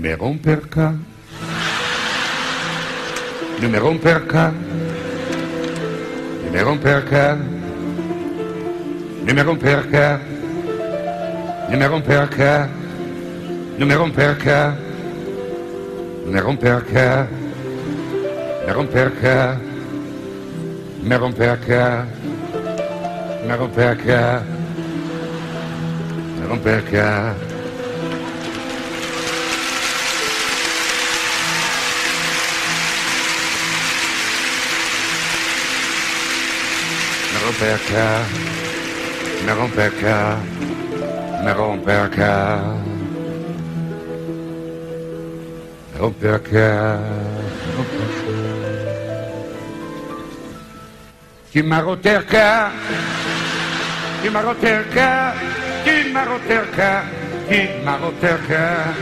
[0.00, 0.94] me romperca,
[3.60, 4.50] ne me romperca,
[6.42, 7.36] ne me romperca,
[9.24, 10.18] ne me romperca,
[11.68, 12.68] ne me romperca,
[13.76, 14.88] ne me romperca,
[16.26, 17.26] ne me romperca,
[18.62, 19.60] ne romperca,
[21.02, 22.06] ne romperca,
[23.44, 24.44] ne romperca,
[26.38, 27.49] ne romperca.
[37.58, 38.24] Berker,
[39.46, 40.36] Meron Berker,
[41.44, 42.60] Meron Berker,
[45.94, 46.98] Meron Berker,
[51.52, 52.70] כי מרות ערכה,
[54.22, 55.32] כי מרות ערכה,
[55.84, 57.00] כי מרות ערכה,
[57.48, 58.92] כי מרות ערכה,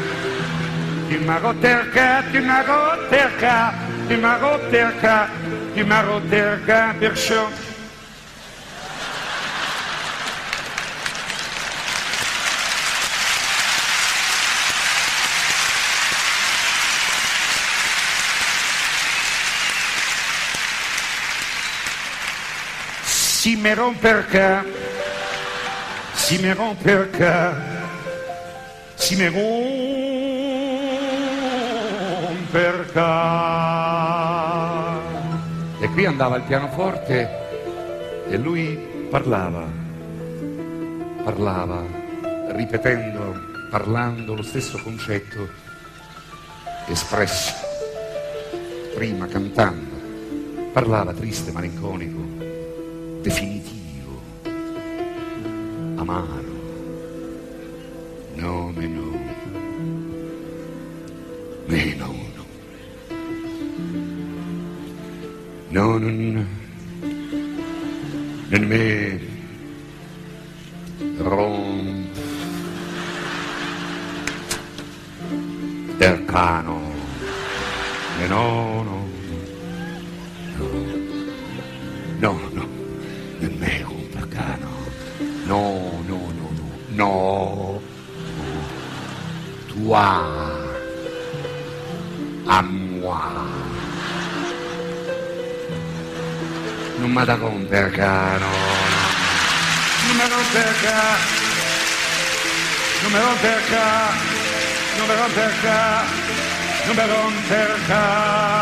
[1.09, 3.71] כי מרות ערכה, כי מרות ערכה,
[4.09, 5.27] כי מרות ערכה,
[5.75, 7.68] כי מרות ערכה, ברשום
[23.49, 24.63] si me romperca,
[26.13, 27.57] si me romperca.
[35.81, 38.77] E qui andava il pianoforte e lui
[39.09, 39.65] parlava,
[41.25, 41.83] parlava,
[42.49, 43.35] ripetendo,
[43.71, 45.49] parlando lo stesso concetto
[46.89, 47.55] espresso,
[48.95, 49.97] prima cantando,
[50.75, 52.38] parlava triste, malinconico,
[53.23, 54.21] definitivo,
[55.97, 56.55] amaro,
[58.37, 59.21] no, meno uno,
[61.67, 62.47] meno uno.
[65.71, 66.47] No, non,
[68.49, 69.21] non me
[71.19, 72.17] romp
[75.99, 76.81] del cano,
[78.19, 78.68] meno
[89.89, 89.97] Toi,
[92.47, 93.17] a moi.
[96.99, 98.51] Non mi da un pagano.
[100.05, 101.17] Non mi un pagano.
[103.01, 104.13] Non mi un pagano.
[104.99, 106.05] Non mi un pagano.
[106.85, 108.57] Non mi un pagano.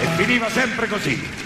[0.00, 1.45] E finiva sempre così.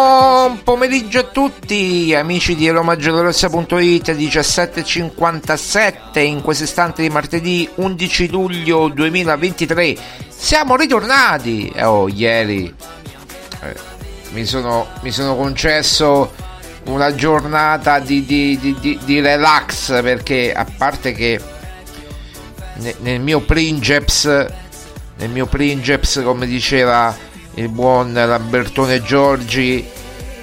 [0.81, 9.95] pomeriggio a tutti, amici di RomaGiallorossa.it 17.57 in questo istante di martedì 11 luglio 2023.
[10.27, 11.71] Siamo ritornati!
[11.81, 12.73] Oh, ieri
[13.61, 13.75] eh,
[14.31, 16.33] mi, sono, mi sono concesso
[16.85, 21.39] una giornata di, di- di- di- relax perché a parte che
[22.77, 27.15] ne- nel mio Princeps nel mio Princeps come diceva
[27.53, 29.99] il buon Lambertone Giorgi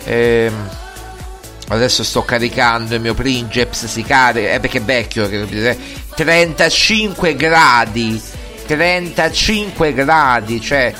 [0.08, 0.68] ehm,
[1.68, 5.78] adesso sto caricando il mio Princeps si carica eh, perché è vecchio che capite, eh,
[6.14, 8.20] 35 gradi
[8.66, 10.92] 35 gradi cioè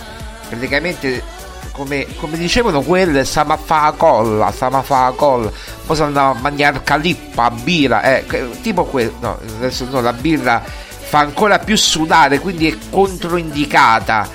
[0.48, 1.36] praticamente
[1.72, 5.50] come, come dicevano quelle stiamo a fare la colla stiamo a fare la colla
[5.86, 8.24] poi si andava a mangiare calippa birra eh,
[8.60, 10.62] tipo quello no adesso no la birra
[11.08, 14.28] fa ancora più sudare quindi è controindicata.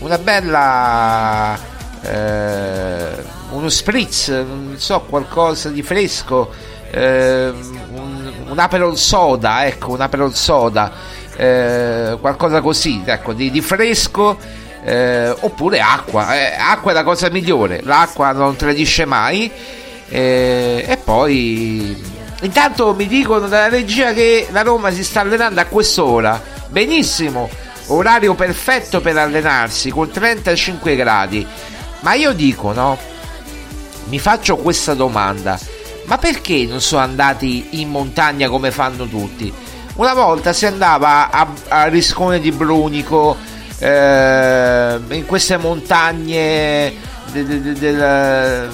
[0.00, 1.56] Una bella
[2.02, 6.50] eh, uno spritz non so qualcosa di fresco
[6.90, 7.52] eh,
[7.94, 10.92] un, un aperol soda ecco un aperol soda
[11.36, 14.36] eh, qualcosa così ecco di, di fresco
[14.84, 19.50] eh, oppure acqua Eh, acqua è la cosa migliore l'acqua non tradisce mai
[20.08, 21.96] eh, e poi
[22.42, 27.48] intanto mi dicono dalla regia che la Roma si sta allenando a quest'ora benissimo
[27.86, 31.46] orario perfetto per allenarsi con 35 gradi
[32.00, 32.98] ma io dico no
[34.12, 35.58] mi faccio questa domanda.
[36.04, 39.50] Ma perché non sono andati in montagna come fanno tutti?
[39.94, 43.34] Una volta si andava a, a Riscone di Brunico
[43.78, 46.92] eh, in queste montagne
[47.32, 48.68] de- de- de-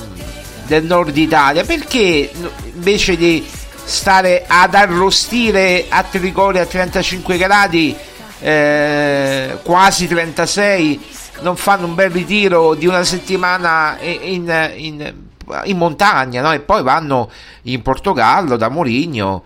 [0.67, 1.62] del, nord Italia.
[1.62, 2.32] Perché
[2.75, 3.46] invece di
[3.84, 7.94] stare ad arrostire a Tricori a 35 gradi
[8.41, 11.01] eh, quasi 36
[11.43, 15.27] non fanno un bel ritiro di una settimana in, in-
[15.64, 16.52] in montagna no?
[16.52, 17.31] e poi vanno
[17.62, 19.44] in Portogallo da Morigno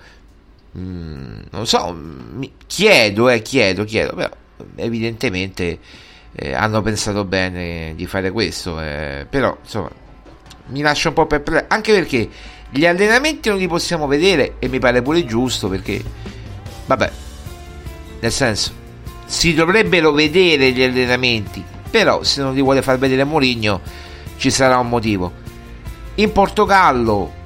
[0.77, 1.95] Mm, non so
[2.67, 4.31] chiedo eh, chiedo chiedo però
[4.77, 5.79] evidentemente
[6.33, 9.91] eh, hanno pensato bene di fare questo eh, però insomma
[10.69, 12.27] mi lascia un po' perplesso anche perché
[12.71, 16.03] gli allenamenti non li possiamo vedere e mi pare pure giusto perché
[16.87, 17.13] vabbè
[18.21, 18.73] nel senso
[19.27, 23.83] si dovrebbero vedere gli allenamenti però se non li vuole far vedere Mourinho
[24.39, 25.42] ci sarà un motivo
[26.17, 27.41] in Portogallo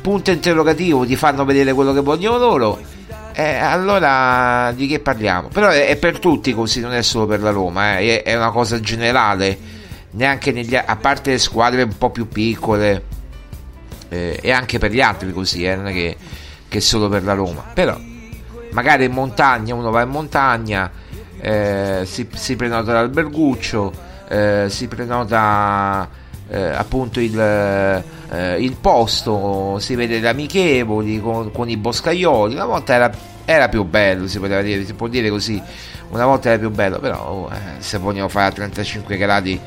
[0.00, 2.78] punto interrogativo ti fanno vedere quello che vogliono loro.
[3.32, 5.48] Eh, allora di che parliamo?
[5.48, 8.36] Però è, è per tutti così non è solo per la Roma eh, è, è
[8.36, 9.58] una cosa generale.
[10.12, 13.04] Neanche negli, a parte le squadre un po' più piccole
[14.08, 16.16] eh, e anche per gli altri così eh, non è che,
[16.68, 17.64] che solo per la Roma.
[17.74, 17.98] Però
[18.70, 20.90] magari in montagna uno va in montagna
[21.40, 23.92] eh, si, si prenota l'alberguccio
[24.28, 26.08] eh, si prenota
[26.48, 32.54] eh, appunto il, eh, il posto si vede le amichevoli con, con i boscaioli.
[32.54, 33.10] Una volta era,
[33.44, 35.60] era più bello si poteva dire si può dire così.
[36.08, 39.60] Una volta era più bello però eh, se vogliono fare a 35 gradi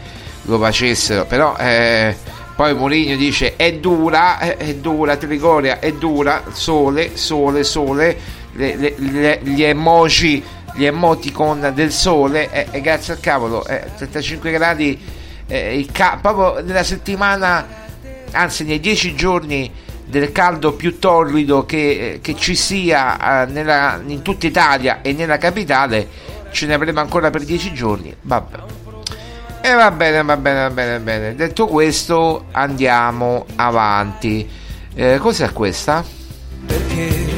[0.44, 1.26] lo facessero.
[1.26, 2.16] Però eh,
[2.56, 8.18] poi Mourinho dice è dura, è, è dura, Trigoria è dura, sole, sole, sole,
[8.54, 10.44] le, le, le, gli emoji,
[10.76, 15.00] gli emoticon del sole, e, e grazie al cavolo, eh, 35 gradi,
[15.50, 17.68] eh, ca- proprio nella settimana,
[18.32, 19.70] anzi nei 10 giorni
[20.06, 25.38] del caldo più torrido che, che ci sia eh, nella, in tutta Italia e nella
[25.38, 26.08] capitale,
[26.52, 28.58] ce ne avremo ancora per 10 giorni, vabbè.
[29.62, 31.36] E va bene, va bene, va bene, va bene.
[31.36, 34.48] Detto questo, andiamo avanti.
[34.96, 36.04] Eh, cos'è questa?
[36.66, 37.29] Perché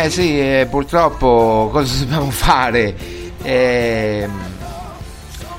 [0.00, 2.94] Eh sì, eh, purtroppo cosa dobbiamo fare?
[3.42, 4.28] Eh,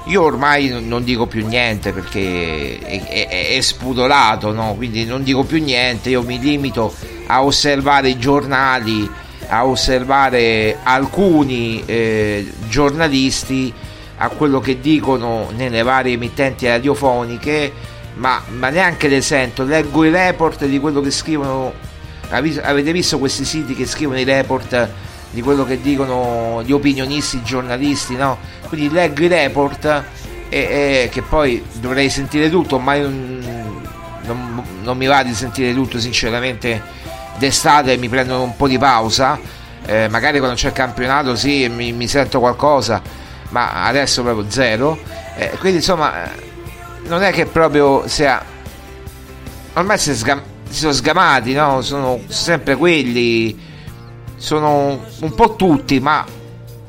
[0.06, 4.76] io ormai non- dico più niente perché è, è- è spudolato, no?
[4.78, 6.94] quindi non dico più niente, io mi limito
[7.28, 9.10] a osservare i giornali,
[9.50, 13.74] a osservare alcuni eh, giornalisti,
[14.18, 17.72] a quello che dicono nelle varie emittenti radiofoniche,
[18.16, 21.88] ma, ma neanche le sento, leggo i report di quello che scrivono
[22.30, 24.90] Avete visto questi siti che scrivono i report
[25.32, 28.38] di quello che dicono gli opinionisti, i giornalisti, no?
[28.68, 30.04] Quindi leggo i report e,
[30.50, 33.40] e- che poi dovrei sentire tutto, ma non,
[34.24, 36.82] non- non mi va di sentire tutto sinceramente
[37.38, 39.40] d'estate mi prendo un po' di pausa,
[39.86, 43.02] eh, magari quando c'è il campionato sì mi, mi sento qualcosa,
[43.50, 45.00] ma adesso proprio zero.
[45.38, 46.30] Eh, quindi insomma eh,
[47.08, 48.44] non è che proprio sia
[49.74, 51.82] ormai si, è sgam- si sono sgamati, no?
[51.82, 53.58] Sono sempre quelli,
[54.36, 56.26] sono un po' tutti, ma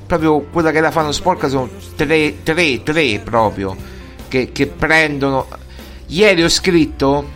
[0.07, 3.77] proprio quella che la fanno sporca sono tre, tre, tre proprio,
[4.29, 5.47] che, che prendono...
[6.07, 7.29] Ieri ho scritto,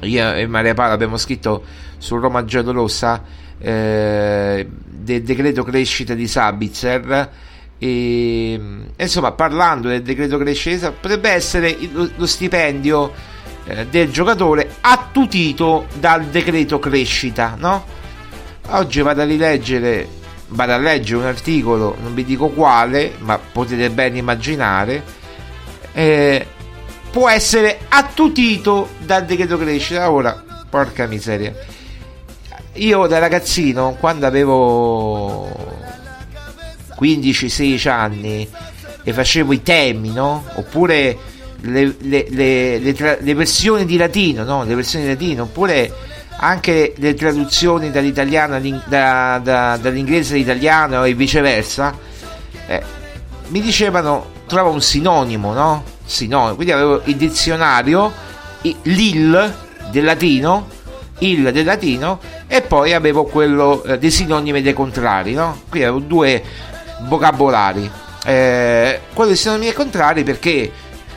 [0.00, 1.62] io e Maria Paola abbiamo scritto
[1.98, 3.22] su Roma Giallorossa
[3.58, 7.30] eh, del decreto crescita di Sabitzer.
[7.78, 8.60] E,
[8.96, 13.12] insomma parlando del decreto crescita potrebbe essere lo, lo stipendio
[13.66, 17.84] eh, del giocatore attutito dal decreto crescita no?
[18.68, 20.08] oggi vado a rileggere
[20.48, 25.02] vado a leggere un articolo non vi dico quale ma potete ben immaginare
[25.92, 26.46] eh,
[27.10, 31.54] può essere attutito dal decreto crescita ora porca miseria
[32.74, 35.48] io da ragazzino quando avevo
[37.00, 38.48] 15-16 anni
[39.02, 40.44] e facevo i temi, no?
[40.54, 41.16] Oppure
[41.66, 44.64] le, le- le- tra- le versioni di latino, no?
[44.64, 45.92] Le versioni di latino, oppure
[46.36, 51.96] anche le traduzioni dall'italiano da- da- dall'inglese all'italiano e viceversa.
[52.66, 52.82] eh,
[53.48, 55.84] mi dicevano trova un sinonimo, no?
[56.04, 56.54] Sinonimo.
[56.54, 58.12] Quindi avevo il dizionario,
[58.82, 59.54] l'il
[59.90, 60.68] del latino,
[61.18, 65.60] il del latino e poi avevo quello eh, dei sinonimi e dei contrari, no?
[65.68, 66.42] Quindi avevo due
[67.02, 67.90] vocabolari.
[68.26, 70.70] Eh, quello dei sinonimi e contrari perché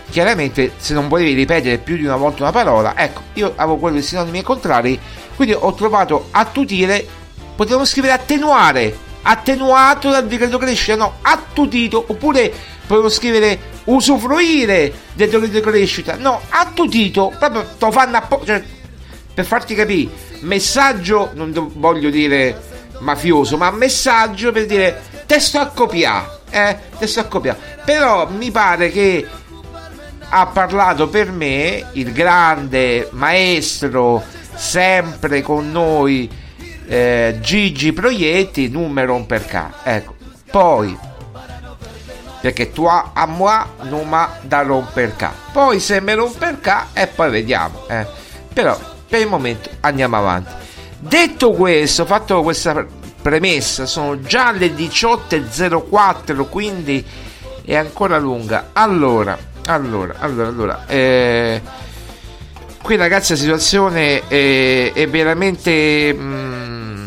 [0.09, 3.95] chiaramente se non volevi ripetere più di una volta una parola, ecco, io avevo quello
[3.95, 4.99] dei sinonimi e contrari,
[5.35, 7.05] quindi ho trovato attutire,
[7.55, 12.51] potevamo scrivere attenuare, attenuato dal decreto crescita, no, attutito, oppure
[12.87, 18.63] potevo scrivere usufruire del decreto crescita, no, attutito, proprio lo fanno apposta, cioè,
[19.33, 20.09] per farti capire,
[20.41, 22.59] messaggio, non do- voglio dire
[22.99, 27.59] mafioso, ma messaggio per dire testo a copiare, eh, testo a copiare.
[27.85, 29.27] Però mi pare che
[30.29, 36.29] ha parlato per me il grande maestro, sempre con noi,
[36.87, 39.67] eh, Gigi Proietti, numero un per K.
[39.83, 40.15] Ecco,
[40.51, 40.97] poi
[42.39, 45.29] perché tu a moi non ma da romper K.
[45.51, 47.85] Poi se me romper K e poi vediamo.
[47.87, 48.05] eh.
[48.53, 50.51] Però per il momento andiamo avanti.
[50.99, 52.85] Detto questo, fatto questa
[53.21, 57.05] premessa, sono già le 18.04, quindi
[57.63, 58.69] è ancora lunga.
[58.73, 59.37] Allora,
[59.67, 60.85] allora, allora, allora.
[60.87, 61.61] Eh,
[62.81, 66.13] qui ragazzi la situazione è, è veramente...
[66.13, 66.97] mm,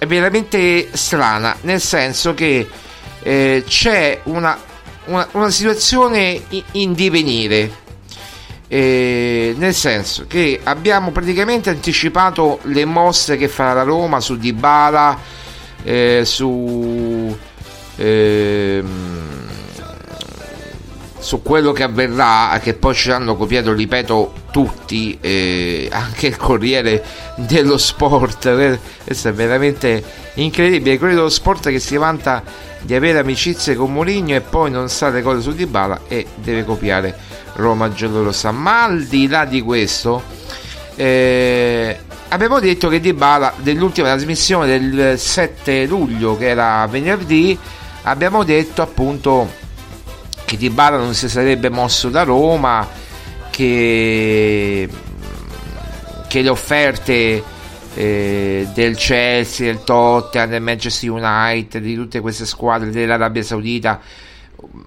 [0.00, 2.66] è veramente strana, nel senso che
[3.22, 4.58] eh, c'è una,
[5.04, 6.40] una, una situazione
[6.72, 7.70] in divenire.
[8.66, 15.18] Eh, nel senso che abbiamo praticamente anticipato le mosse che farà la Roma su Dybala,
[15.82, 17.36] eh, su
[17.96, 19.29] ehm,
[21.20, 27.04] su quello che avverrà, che poi ci hanno copiato, ripeto, tutti, eh, anche il Corriere
[27.36, 28.46] dello Sport.
[28.46, 30.02] eh, Questo è veramente
[30.34, 30.94] incredibile.
[30.94, 32.42] Il Corriere dello Sport che si vanta
[32.80, 36.64] di avere amicizie con Mourinho e poi non sa le cose su Dybala e deve
[36.64, 37.16] copiare
[37.54, 38.50] Roma giallorossa.
[38.50, 40.22] Ma al di là di questo,
[40.96, 41.98] eh,
[42.28, 47.56] abbiamo detto che Dybala dell'ultima trasmissione del 7 luglio, che era venerdì,
[48.04, 49.59] abbiamo detto appunto
[50.50, 52.84] che Dybala non si sarebbe mosso da Roma,
[53.50, 54.88] che,
[56.26, 57.40] che le offerte
[57.94, 64.00] eh, del Chelsea, del Tottenham, del Manchester United, di tutte queste squadre dell'Arabia Saudita,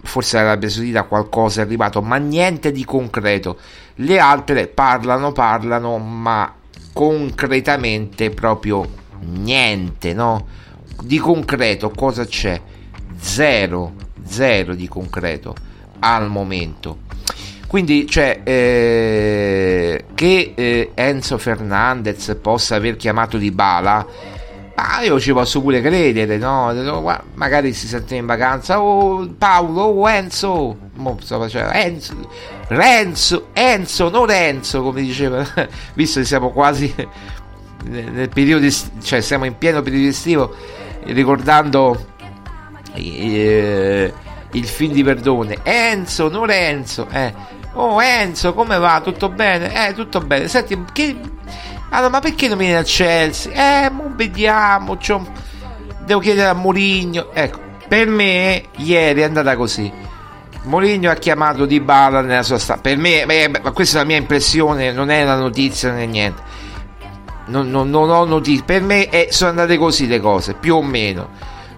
[0.01, 3.57] forse l'Arabia Saudita qualcosa è arrivato, ma niente di concreto.
[3.95, 6.53] Le altre parlano, parlano, ma
[6.91, 8.85] concretamente proprio
[9.21, 10.45] niente, no?
[11.01, 12.61] Di concreto cosa c'è?
[13.17, 13.93] Zero,
[14.25, 15.55] zero di concreto
[15.99, 16.99] al momento.
[17.67, 24.05] Quindi cioè, eh, che eh, Enzo Fernandez possa aver chiamato di bala,
[24.75, 26.71] ma io ci posso pure credere, no?
[27.33, 30.77] Magari si sente in vacanza, oh Paolo, oh Enzo,
[31.25, 32.29] facendo, Enzo,
[32.67, 35.43] Renzo, Enzo, non Renzo, come diceva,
[35.95, 36.93] visto che siamo quasi
[37.89, 38.67] nel periodo,
[39.01, 40.55] cioè siamo in pieno periodo estivo,
[41.05, 42.12] ricordando
[42.93, 44.13] eh,
[44.51, 47.61] il film di Perdone, Enzo, non Renzo, eh.
[47.75, 49.01] Oh Enzo, come va?
[49.03, 49.87] Tutto bene?
[49.87, 50.47] Eh, tutto bene.
[50.47, 51.15] Senti, che...
[51.89, 53.85] allora, ma perché non vieni al Chelsea?
[53.85, 54.97] Eh, mo vediamo.
[55.07, 55.27] Un...
[56.05, 57.33] Devo chiedere a Mourinho.
[57.33, 59.91] Ecco, per me ieri è andata così.
[60.65, 62.77] Mourinho ha chiamato Di Bala nella sua sta.
[62.77, 66.41] Per me, beh, ma questa è la mia impressione, non è una notizia né niente.
[67.47, 68.63] Non, non, non ho notizie.
[68.63, 71.29] Per me è, sono andate così le cose, più o meno.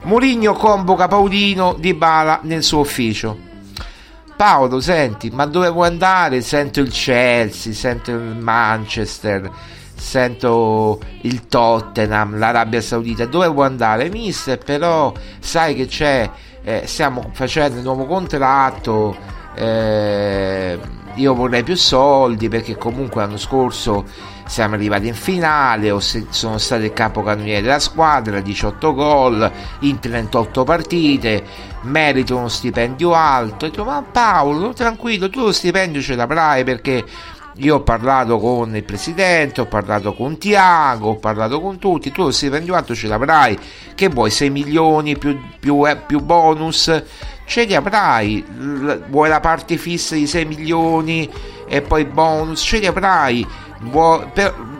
[0.06, 3.36] Mourinho convoca Paolino Di Bala nel suo ufficio.
[4.38, 6.42] Paolo, senti, ma dove vuoi andare?
[6.42, 9.50] Sento il Chelsea, sento il Manchester,
[9.96, 13.26] sento il Tottenham, l'Arabia Saudita.
[13.26, 14.60] Dove vuoi andare, mister?
[14.60, 16.30] Però sai che c'è,
[16.64, 19.16] eh, stiamo facendo un nuovo contratto.
[19.56, 20.78] Eh,
[21.16, 24.06] io vorrei più soldi perché comunque l'anno scorso
[24.46, 31.44] siamo arrivati in finale, sono stato il capocannoniere della squadra, 18 gol in 38 partite,
[31.82, 33.66] merito uno stipendio alto.
[33.66, 37.04] E dico, ma Paolo, tranquillo, tu lo stipendio ce l'avrai perché
[37.60, 42.24] io ho parlato con il presidente, ho parlato con Tiago, ho parlato con tutti, tu
[42.24, 43.58] lo stipendio alto ce l'avrai,
[43.96, 47.04] che vuoi 6 milioni più, più, eh, più bonus?
[47.46, 48.44] Ce li avrai,
[49.08, 51.30] vuoi la parte fissa di 6 milioni
[51.68, 53.48] e poi bonus, ce li avrai
[53.82, 54.26] vuoi,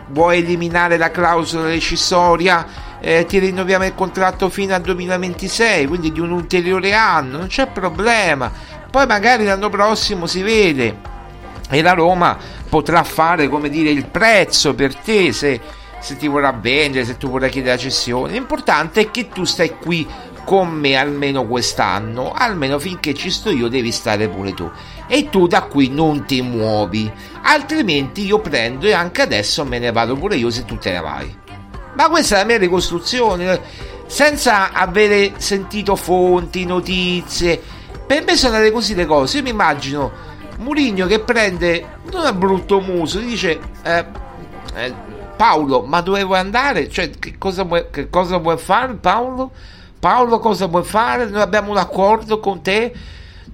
[0.08, 2.66] vuoi eliminare la clausola rescissoria,
[3.00, 7.66] eh, ti rinnoviamo il contratto fino al 2026, quindi di un ulteriore anno, non c'è
[7.68, 8.50] problema.
[8.90, 11.14] Poi magari l'anno prossimo si vede
[11.68, 12.36] e la Roma
[12.68, 15.60] potrà fare, come dire, il prezzo per te se,
[16.00, 18.32] se ti vorrà vendere, se tu vorrai chiedere la cessione.
[18.32, 20.06] L'importante è che tu stai qui
[20.44, 24.70] con me almeno quest'anno, almeno finché ci sto io devi stare pure tu.
[25.08, 27.10] E tu da qui non ti muovi,
[27.42, 31.00] altrimenti io prendo e anche adesso me ne vado pure io se tu te ne
[31.00, 31.38] vai.
[31.94, 33.60] Ma questa è la mia ricostruzione,
[34.06, 37.60] senza avere sentito fonti, notizie.
[38.06, 39.38] Per me sono andate così le cose.
[39.38, 44.04] Io mi immagino Murigno che prende a brutto muso, gli dice eh,
[44.74, 44.94] eh,
[45.36, 46.88] Paolo, ma dove vuoi andare?
[46.88, 49.50] Cioè, che cosa vuoi, che cosa vuoi fare Paolo?
[49.98, 51.26] Paolo cosa vuoi fare?
[51.26, 52.92] Noi abbiamo un accordo con te,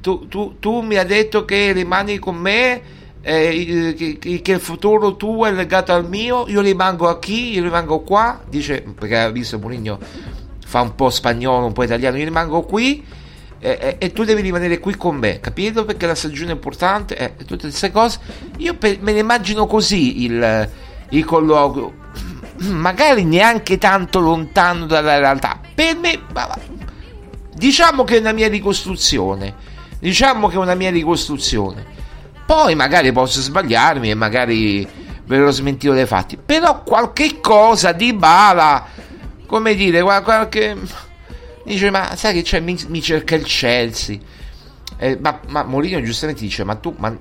[0.02, 2.82] tu, tu, tu mi hai detto che rimani con me,
[3.22, 8.00] eh, che, che, il futuro tuo è legato al mio, io rimango qui, io rimango
[8.00, 9.98] qua, dice, perché ha visto Mourinho
[10.72, 13.04] fa un po' spagnolo, un po' italiano, io rimango qui
[13.58, 15.84] eh, e tu devi rimanere qui con me, capito?
[15.84, 18.18] Perché la stagione è importante e eh, tutte queste cose.
[18.56, 20.68] Io pe- me ne immagino così il,
[21.10, 21.92] il colloquio
[22.72, 25.60] magari neanche tanto lontano dalla realtà.
[25.74, 26.22] Per me,
[27.54, 29.70] diciamo che è una mia ricostruzione.
[30.02, 31.86] Diciamo che è una mia ricostruzione.
[32.44, 34.84] Poi magari posso sbagliarmi e magari
[35.26, 36.36] verrò smentito dai fatti.
[36.44, 38.84] Però qualche cosa di bala,
[39.46, 40.76] come dire, qualche...
[41.64, 42.58] Dice, ma sai che c'è?
[42.58, 44.18] Mi, mi cerca il Chelsea.
[44.96, 47.16] Eh, ma, ma Mourinho giustamente dice, ma tu, ma,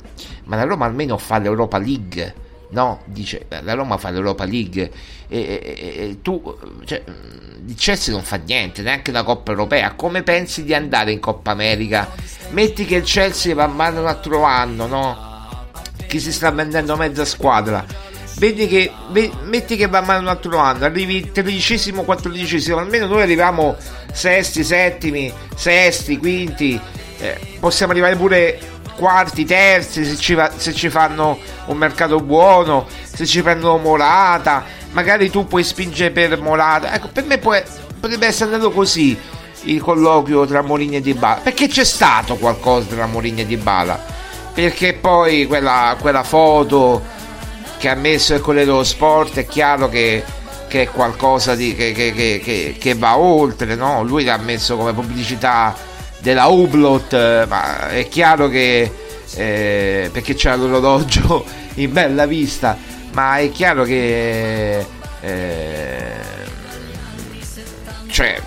[0.46, 2.34] ma la Roma almeno fa l'Europa League
[2.72, 3.02] no?
[3.06, 4.92] Dice la Roma fa l'Europa League
[5.28, 7.02] e, e, e tu, cioè,
[7.66, 9.94] il Chelsea non fa niente, neanche la Coppa Europea.
[9.94, 12.10] Come pensi di andare in Coppa America?
[12.50, 15.30] Metti che il Chelsea va male un altro anno, no?
[16.08, 17.86] Che si sta vendendo mezza squadra.
[18.38, 18.92] Vedi che,
[19.44, 23.76] metti che va male un altro anno, arrivi tredicesimo, quattordicesimo, almeno noi arriviamo
[24.12, 26.80] sesti, settimi, sesti, quinti,
[27.20, 28.60] eh, possiamo arrivare pure
[29.02, 35.32] quarti, terzi, se ci, se ci fanno un mercato buono, se ci prendono Morata, magari
[35.32, 36.94] tu puoi spingere per Morata.
[36.94, 37.60] Ecco, per me può-
[38.00, 39.18] potrebbe essere andato così
[39.64, 44.00] il colloquio tra Mourinho e Dybala, perché c'è stato qualcosa tra Mourinho e Dybala,
[44.54, 47.02] perché poi quella, quella foto
[47.80, 50.24] che ha messo il Corriere dello Sport è chiaro che,
[50.68, 54.04] che è qualcosa di, che- che- che- che va oltre, no?
[54.04, 55.76] lui l'ha messo come pubblicità
[56.22, 58.92] della Hublot, eh, ma è chiaro che
[59.34, 62.78] eh, perché c'era l'orologio in bella vista,
[63.14, 64.86] ma è chiaro che
[65.22, 66.16] eh,
[68.08, 68.42] cioè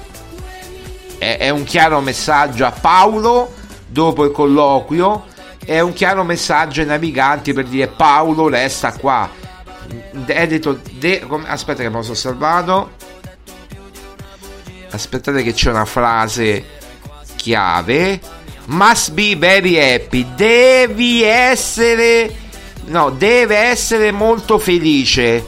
[1.18, 3.52] è, è un chiaro messaggio a Paolo
[3.87, 5.26] dopo il colloquio
[5.64, 9.30] è un chiaro messaggio ai naviganti per dire Paolo resta qua
[10.26, 12.92] è detto de- aspetta che me lo sono salvato
[14.90, 16.82] aspettate che c'è una frase
[17.44, 18.20] chiave.
[18.66, 20.26] Must be very happy.
[20.35, 22.42] Devi essere
[22.87, 25.44] no deve essere molto felice.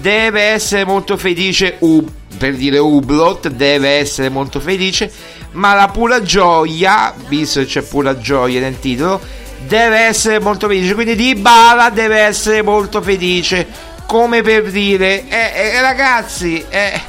[0.00, 2.04] Deve essere molto felice U-
[2.36, 5.12] per dire Ublot deve essere molto felice
[5.52, 9.20] ma la pura gioia visto che c'è pura gioia nel titolo
[9.66, 10.94] deve essere molto felice.
[10.94, 13.92] Quindi Dybala deve essere molto felice.
[14.06, 17.00] Come per dire eh, eh, ragazzi eh,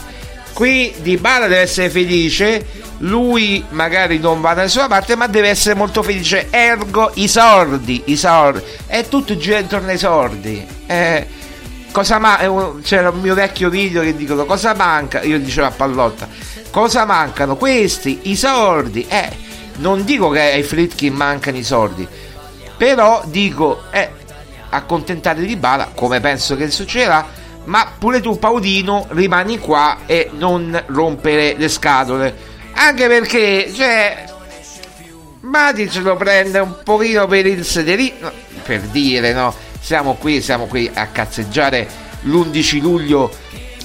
[0.54, 2.66] qui Dybala deve essere felice
[3.00, 6.48] lui magari non va da nessuna parte ma deve essere molto felice.
[6.50, 10.66] Ergo i sordi i sordi è tutto gira intorno ai sordi.
[10.86, 11.28] Eh,
[11.92, 15.22] cosa ma- un- c'era un mio vecchio video che dicono cosa manca?
[15.24, 16.28] Io dicevo a Pallotta
[16.72, 17.56] cosa mancano?
[17.56, 19.06] Questi i sordi.
[19.08, 19.44] Eh
[19.78, 22.08] non dico che ai Fritkin mancano i sordi
[22.78, 24.10] però dico eh
[24.70, 27.28] accontentare di Bala come penso che succederà
[27.66, 34.26] ma pure tu Paolino rimani qua e non rompere le scatole anche perché cioè
[35.42, 38.32] Matic lo prende un pochino per il sederino
[38.64, 39.54] per dire no?
[39.80, 41.88] Siamo qui siamo qui a cazzeggiare
[42.22, 43.32] l'11 luglio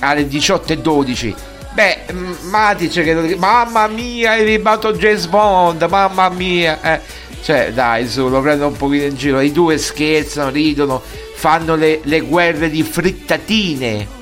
[0.01, 1.35] alle 18.12
[1.73, 1.99] beh
[2.49, 7.01] Matic che mamma mia hai ribatto James Bond mamma mia eh,
[7.43, 9.41] cioè dai su lo prendo un pochino in giro.
[9.41, 11.03] I due scherzano ridono
[11.35, 14.19] fanno le, le guerre di frittatine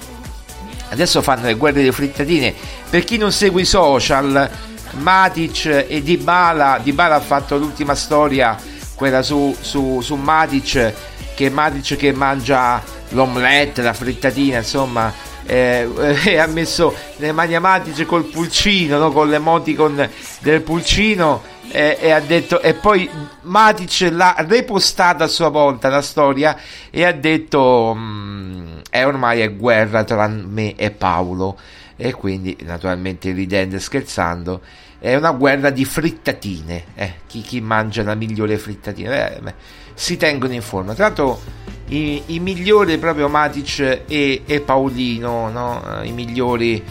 [0.91, 2.55] adesso fanno le guerre di frittatine
[2.89, 4.51] per chi non segue i social
[4.93, 8.57] Matic e Dybala Dybala ha fatto l'ultima storia
[8.95, 10.93] quella su, su, su Matic
[11.35, 15.13] che Matic che mangia l'omelette la frittatina insomma
[15.49, 15.89] eh,
[16.25, 19.11] e ha messo le mani a Matic col pulcino no?
[19.11, 20.09] con l'emoticon
[20.41, 23.09] del pulcino eh, e ha detto e poi
[23.43, 26.57] Matic l'ha repostata a sua volta la storia
[26.91, 31.59] e ha detto mm, è ormai è guerra tra me e Paolo.
[32.01, 34.61] E quindi naturalmente ridendo e scherzando
[35.01, 39.31] è una guerra di frittatine eh, chi, chi mangia la migliore frittatina?
[39.31, 39.55] Eh, beh,
[39.99, 40.95] si tengono in forma.
[40.95, 41.41] Tra l'altro
[41.89, 46.01] i, i migliori proprio Matic e, e Paolino no?
[46.05, 46.85] i migliori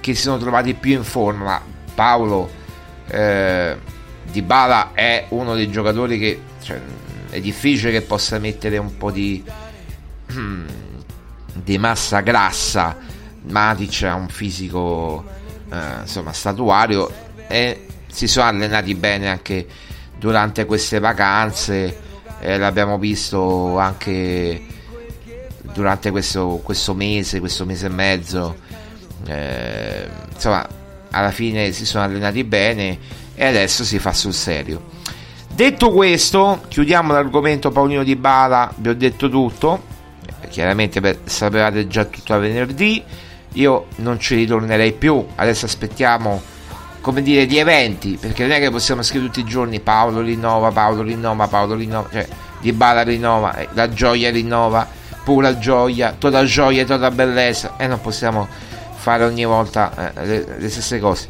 [0.00, 1.44] che si sono trovati più in forma.
[1.44, 1.62] Ma
[1.94, 2.50] Paolo
[3.06, 3.76] eh,
[4.24, 6.80] Dybala è uno dei giocatori che cioè,
[7.30, 9.42] è difficile che possa mettere un po' di
[11.54, 12.96] di massa grassa.
[13.40, 15.24] Matic ha un fisico
[15.70, 17.08] eh, insomma statuario
[17.46, 19.64] e si sono allenati bene anche
[20.18, 22.06] durante queste vacanze
[22.40, 24.62] eh, l'abbiamo visto anche
[25.72, 28.56] durante questo, questo mese questo mese e mezzo.
[29.26, 30.66] Eh, insomma
[31.10, 32.98] alla fine si sono allenati bene
[33.34, 34.96] e adesso si fa sul serio.
[35.52, 38.72] Detto questo chiudiamo l'argomento Paolino di Bala.
[38.76, 39.96] Vi ho detto tutto.
[40.48, 43.02] Chiaramente beh, sapevate già tutto a venerdì.
[43.54, 45.24] Io non ci ritornerei più.
[45.34, 46.40] Adesso aspettiamo
[47.00, 50.70] come dire gli eventi perché non è che possiamo scrivere tutti i giorni Paolo rinnova
[50.70, 52.26] Paolo rinnova Paolo rinnova cioè
[52.60, 54.86] Di Bala rinnova eh, la gioia rinnova
[55.24, 58.48] pura gioia tutta gioia tutta bellezza e non possiamo
[58.94, 61.28] fare ogni volta eh, le, le stesse cose.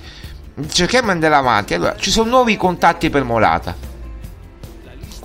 [0.68, 1.74] Cerchiamo di andare avanti.
[1.74, 3.88] Allora ci sono nuovi contatti per Morata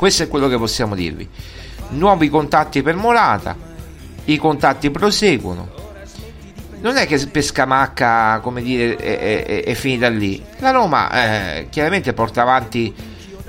[0.03, 1.27] questo è quello che possiamo dirvi.
[1.91, 3.56] Nuovi contatti per Morata
[4.25, 5.83] i contatti proseguono
[6.84, 10.43] non è che per Scamacca come dire è, è- è finita lì.
[10.60, 11.10] La Roma
[11.58, 12.93] eh, chiaramente porta avanti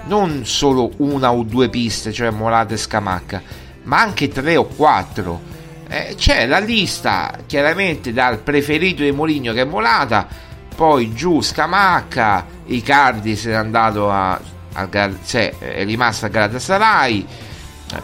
[0.07, 3.43] non solo una o due piste cioè Morata e Scamacca
[3.85, 5.41] ma anche tre o quattro.
[5.89, 10.27] Eh, c'è la lista chiaramente dal preferito di Mourinho che è Morata
[10.75, 14.41] poi giù Scamacca Icardi se n'è andato a,
[14.89, 17.27] Gal- cioè, è rimasto a Galatasaray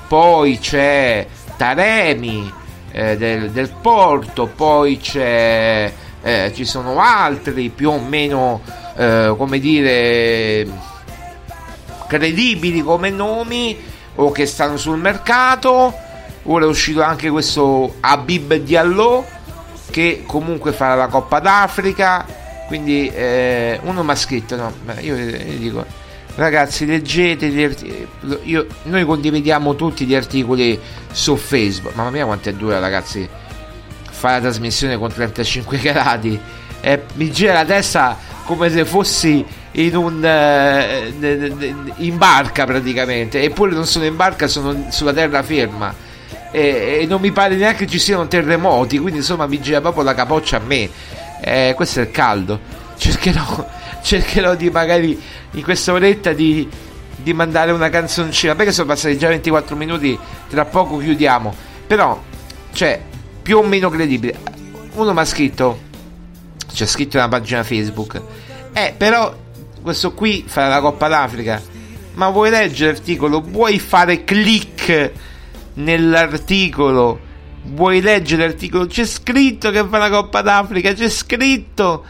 [0.07, 2.53] poi c'è Taremi
[2.93, 8.61] eh, del, del Porto, poi c'è, eh, ci sono altri più o meno,
[8.97, 10.67] eh, come dire,
[12.07, 13.79] credibili come nomi
[14.17, 15.95] o che stanno sul mercato.
[16.45, 19.25] Ora è uscito anche questo Habib Diallo
[19.91, 22.25] che comunque farà la Coppa d'Africa.
[22.67, 25.85] Quindi eh, uno mi ha scritto, no, io, io dico,
[26.41, 28.09] ragazzi leggete gli articoli,
[28.45, 30.79] io, noi condividiamo tutti gli articoli
[31.13, 33.29] su Facebook, mamma mia quanto è dura ragazzi.
[34.11, 36.39] Fare la trasmissione con 35 gradi,
[36.81, 41.13] eh, mi gira la testa come se fossi in un eh,
[41.97, 46.09] in barca praticamente, eppure non sono in barca, sono sulla terraferma.
[46.53, 50.15] E, e non mi pare neanche ci siano terremoti, quindi insomma mi gira proprio la
[50.15, 50.89] capoccia a me,
[51.41, 52.59] eh, questo è il caldo,
[52.97, 53.69] cercherò,
[54.03, 55.21] cercherò di magari
[55.53, 56.69] in questa oretta di,
[57.17, 61.55] di mandare una canzoncina, perché sono passati già 24 minuti, tra poco chiudiamo,
[61.87, 62.21] però
[62.73, 63.01] cioè
[63.43, 64.39] più o meno credibile.
[64.95, 65.79] Uno mi ha scritto,
[66.73, 68.21] c'è scritto nella pagina Facebook,
[68.73, 69.35] eh però
[69.83, 71.61] questo qui farà la Coppa d'Africa,
[72.15, 73.41] ma vuoi leggere l'articolo?
[73.41, 75.13] Vuoi fare click
[75.75, 77.29] nell'articolo?
[77.63, 78.87] Vuoi leggere l'articolo?
[78.87, 82.05] C'è scritto che fa la Coppa d'Africa, c'è scritto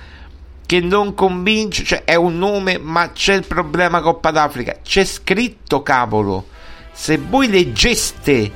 [0.70, 4.76] che non convince, cioè è un nome, ma c'è il problema Coppa d'Africa.
[4.84, 6.46] C'è scritto, cavolo.
[6.92, 8.52] Se voi leggeste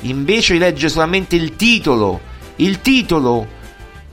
[0.00, 2.18] invece di leggere solamente il titolo,
[2.56, 3.46] il titolo,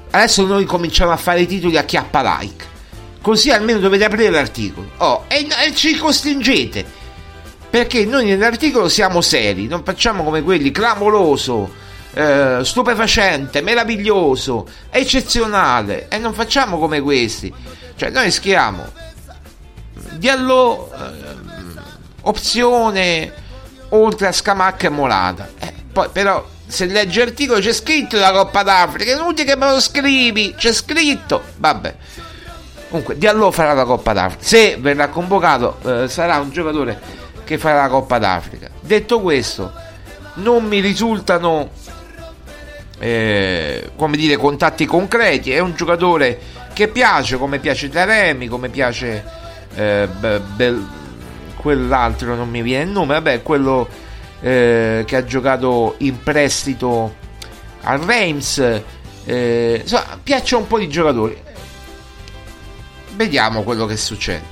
[0.10, 2.66] adesso noi cominciamo a fare i titoli a chiappa like.
[3.22, 4.90] Così almeno dovete aprire l'articolo.
[4.98, 6.86] Oh, e, e ci costringete.
[7.70, 11.72] Perché noi nell'articolo siamo seri, non facciamo come quelli clamoroso,
[12.14, 16.08] eh, stupefacente, meraviglioso, eccezionale.
[16.10, 17.54] E non facciamo come questi.
[17.96, 19.00] Cioè, noi scriviamo
[20.14, 21.80] Diallo, eh,
[22.22, 23.34] opzione
[23.90, 25.50] oltre a Scamacca e Molata.
[25.60, 29.12] Eh, poi, però, se leggi l'articolo c'è scritto la Coppa d'Africa.
[29.12, 30.54] È inutile che me lo scrivi.
[30.56, 31.42] C'è scritto.
[31.58, 31.96] Vabbè.
[32.90, 34.44] Comunque, Diallo farà la Coppa d'Africa.
[34.44, 37.00] Se verrà convocato, eh, sarà un giocatore
[37.44, 38.70] che farà la Coppa d'Africa.
[38.80, 39.74] Detto questo,
[40.36, 41.72] non mi risultano,
[43.02, 45.52] eh, come dire, contatti concreti.
[45.52, 46.40] È un giocatore
[46.72, 49.26] che piace, come piace Taremi, come piace
[49.74, 51.00] eh, be-
[51.56, 53.16] quell'altro, non mi viene il nome.
[53.16, 53.90] Vabbè, quello
[54.42, 57.16] eh, che ha giocato in prestito
[57.82, 58.82] al Reims.
[59.26, 61.42] Eh, insomma, piace un po' di giocatori.
[63.16, 64.44] Vediamo quello che succede.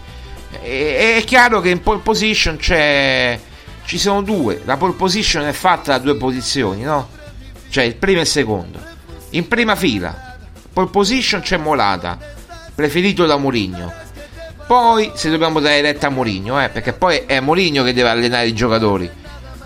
[0.63, 3.39] E, è chiaro che in pole position c'è.
[3.85, 4.63] Ci sono due.
[4.65, 7.17] La pole position è fatta da due posizioni, no?
[7.69, 8.79] Cioè il primo e il secondo.
[9.31, 10.37] In prima fila,
[10.73, 12.17] pole position c'è Molata,
[12.73, 13.93] preferito da Mourinho.
[14.65, 18.47] Poi, se dobbiamo dare retta a Mourinho, eh, perché poi è Mourinho che deve allenare
[18.47, 19.09] i giocatori.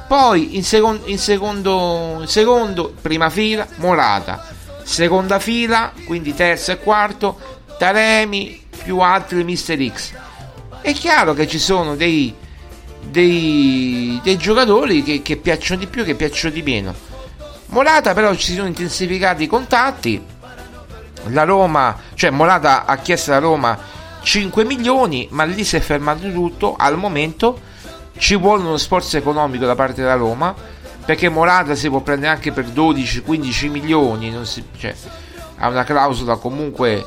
[0.07, 4.45] Poi in, secon- in, secondo, in secondo, prima fila, Molata.
[4.83, 7.37] Seconda fila, quindi terzo e quarto,
[7.77, 10.11] Taremi più altri Mister X.
[10.81, 12.33] È chiaro che ci sono dei,
[13.01, 17.11] dei, dei giocatori che, che piacciono di più, che piacciono di meno.
[17.73, 20.23] Molata però ci sono intensificati i contatti.
[21.29, 23.77] La Roma, cioè Molata ha chiesto alla Roma
[24.21, 26.75] 5 milioni, ma lì si è fermato tutto.
[26.77, 27.59] Al momento
[28.17, 30.53] ci vuole uno sforzo economico da parte della Roma
[31.03, 34.95] perché Morata si può prendere anche per 12-15 milioni si, cioè,
[35.57, 37.03] ha una clausola comunque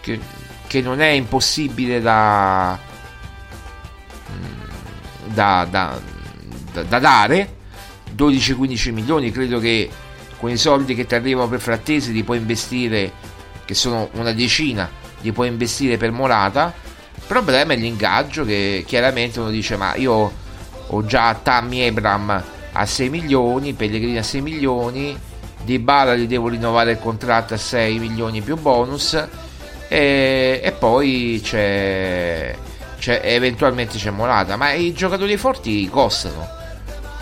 [0.00, 0.20] che,
[0.68, 2.78] che non è impossibile da,
[5.24, 6.00] da, da,
[6.84, 7.55] da dare
[8.16, 9.88] 12-15 milioni credo che
[10.38, 13.12] con i soldi che ti arrivano per frattesi li puoi investire
[13.64, 16.72] che sono una decina li puoi investire per Morata.
[17.14, 20.32] Il problema è l'ingaggio che chiaramente uno dice ma io
[20.88, 25.18] ho già Tammy Ebram a 6 milioni, Pellegrini a 6 milioni,
[25.64, 29.14] Di Bala gli devo rinnovare il contratto a 6 milioni più bonus
[29.88, 32.54] e, e poi c'è,
[32.98, 36.55] c'è, eventualmente c'è Molata, ma i giocatori forti costano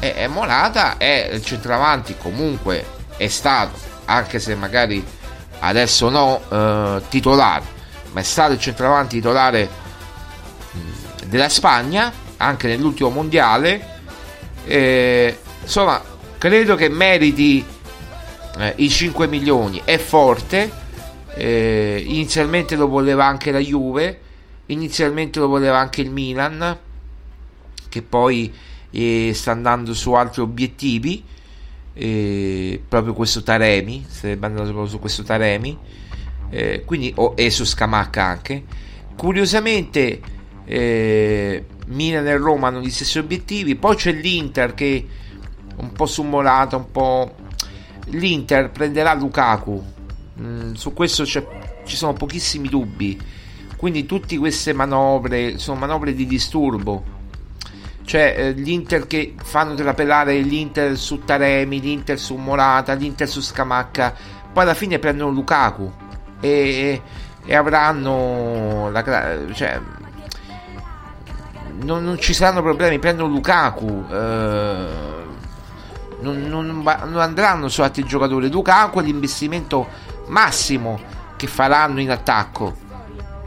[0.04, 2.84] e, e Molata è il centravanti comunque
[3.16, 5.02] è stato, anche se magari
[5.60, 7.64] adesso no, eh, titolare,
[8.12, 9.82] ma è stato il centravanti titolare
[11.26, 13.92] della Spagna anche nell'ultimo mondiale.
[14.66, 16.02] Eh, insomma
[16.36, 17.64] credo che meriti
[18.58, 19.80] eh, i 5 milioni.
[19.84, 20.70] È forte
[21.34, 24.20] eh, inizialmente lo voleva anche la Juve
[24.66, 26.78] inizialmente lo voleva anche il Milan
[27.88, 28.52] che poi
[28.94, 31.24] eh, sta andando su altri obiettivi
[31.94, 35.78] proprio questo Taremi sarebbe andato proprio su questo Taremi
[36.50, 38.64] eh, quindi oh, e su Scamacca anche
[39.14, 40.20] curiosamente
[40.64, 43.76] eh, Milan e Roma hanno gli stessi obiettivi.
[43.76, 45.06] Poi c'è l'Inter che
[45.76, 47.34] un po' summolata, un po'.
[48.06, 49.82] L'Inter prenderà Lukaku.
[50.40, 51.42] Mm, su questo ci
[51.84, 53.20] sono pochissimi dubbi.
[53.76, 57.13] Quindi tutte queste manovre sono manovre di disturbo.
[58.04, 64.14] Cioè eh, l'Inter che fanno trapelare l'Inter su Taremi, l'Inter su Morata, l'Inter su Scamacca,
[64.52, 65.90] poi alla fine prendono Lukaku
[66.40, 67.00] e,
[67.44, 69.02] e avranno la,
[69.52, 69.80] cioè,
[71.82, 74.04] non, non, ci saranno problemi, prendono Lukaku.
[74.10, 74.86] Eh,
[76.20, 78.50] non, non, non, andranno su altri giocatori.
[78.50, 79.86] Lukaku è l'investimento
[80.26, 80.98] massimo
[81.36, 82.76] che faranno in attacco.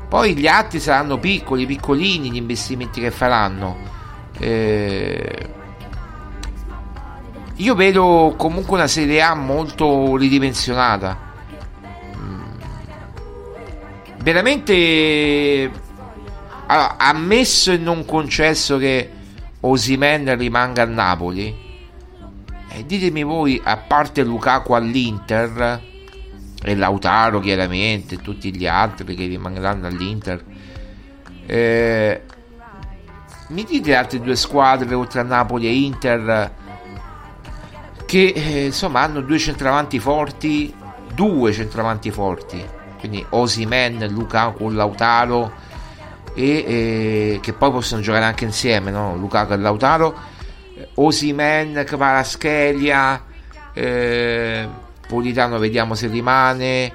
[0.08, 3.96] Poi gli altri saranno piccoli, piccolini gli investimenti che faranno.
[4.40, 5.50] Eh,
[7.56, 11.18] io vedo comunque una Serie A molto ridimensionata.
[12.18, 12.42] Mm.
[14.22, 15.72] Veramente
[16.68, 19.10] allora, ammesso e non concesso che
[19.62, 21.56] Osimen rimanga a Napoli,
[22.70, 25.82] eh, ditemi voi, a parte Lukaku all'Inter
[26.62, 30.44] e Lautaro chiaramente, e tutti gli altri che rimarranno all'Inter,
[31.46, 32.22] eh,
[33.48, 36.52] mi dite altre due squadre oltre a Napoli e Inter
[38.06, 40.74] che eh, insomma hanno due centravanti forti,
[41.14, 42.66] due centravanti forti,
[43.00, 45.52] quindi Osimen, Lukaku, Lautaro
[46.34, 49.16] e eh, che poi possono giocare anche insieme, no?
[49.18, 50.16] Lukaku e Lautaro,
[50.96, 53.24] Osimen, Kvaraschelia,
[53.74, 54.68] eh,
[55.08, 56.94] Politano vediamo se rimane,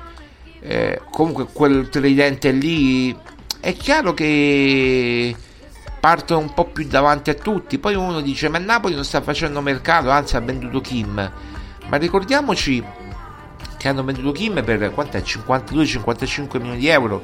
[0.61, 3.15] eh, comunque quel tridente lì
[3.61, 5.37] è chiaro che
[6.03, 7.79] partono un po' più davanti a tutti.
[7.79, 11.33] Poi uno dice: Ma Napoli non sta facendo mercato, anzi ha venduto Kim.
[11.87, 12.85] Ma ricordiamoci
[13.77, 17.23] che hanno venduto Kim per 52-55 milioni di euro.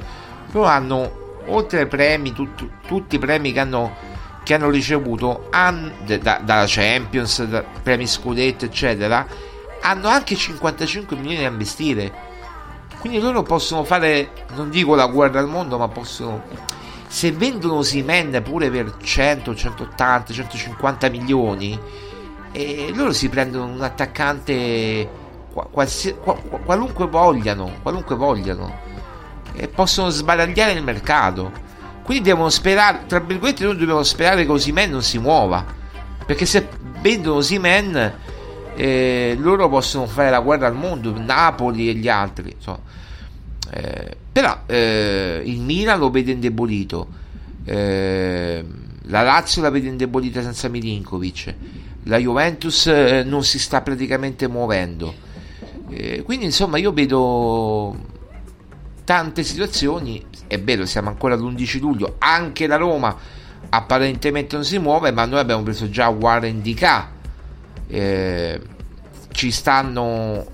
[0.53, 3.97] Loro hanno oltre ai premi, tut, tutti i premi che hanno,
[4.45, 9.27] che hanno ricevuto han, da, dalla Champions, da, premi scudetto, eccetera,
[9.81, 12.27] hanno anche 55 milioni da investire.
[13.01, 16.77] Quindi loro possono fare, non dico la guerra al mondo, ma possono
[17.09, 21.79] se vendono Simen pure per 100, 180, 150 milioni,
[22.53, 25.09] e loro si prendono un attaccante
[25.71, 26.15] qualsi,
[26.65, 28.81] qualunque vogliano, qualunque vogliano,
[29.55, 31.67] e possono sbaragliare il mercato.
[32.05, 35.65] Quindi devono sperare, tra virgolette, noi dobbiamo sperare che Osimen non si muova,
[36.25, 36.69] perché se
[37.01, 38.15] vendono Osimen,
[38.75, 42.53] eh, loro possono fare la guerra al mondo, Napoli e gli altri.
[42.55, 42.81] Insomma.
[43.71, 47.07] Eh, però eh, il Milan lo vede indebolito,
[47.65, 48.65] eh,
[49.03, 51.55] la Lazio la vede indebolita senza Milinkovic,
[52.05, 55.27] la Juventus eh, non si sta praticamente muovendo.
[55.91, 57.97] Eh, quindi insomma io vedo
[59.05, 63.17] tante situazioni, è vero siamo ancora all'11 luglio, anche la Roma
[63.71, 67.07] apparentemente non si muove, ma noi abbiamo preso già Warren di K.
[67.89, 68.61] Eh,
[69.33, 70.45] ci stanno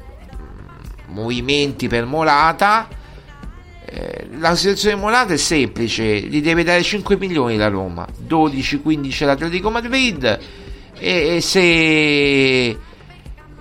[1.08, 2.88] movimenti per Morata
[3.86, 9.24] eh, la situazione di Morata è semplice, gli deve dare 5 milioni la Roma, 12-15
[9.26, 10.24] l'Atletico Madrid
[10.98, 12.78] e, e, se,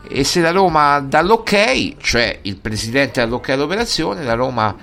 [0.08, 4.76] e se la Roma dà l'ok, cioè il presidente dà l'ok all'operazione, la Roma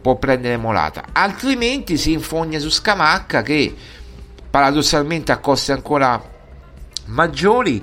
[0.00, 3.74] può prendere Morata, altrimenti si infogna su Scamacca che
[4.48, 6.22] paradossalmente ha costi ancora
[7.06, 7.82] maggiori